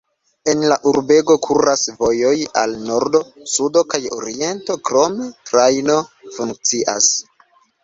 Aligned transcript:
El 0.51 0.61
la 0.69 0.77
urbego 0.91 1.35
kuras 1.47 1.83
vojoj 1.99 2.31
al 2.63 2.73
nordo, 2.87 3.21
sudo 3.57 3.85
kaj 3.93 4.01
oriento, 4.19 4.79
krome 4.91 5.31
trajno 5.53 6.01
funkcias. 6.41 7.15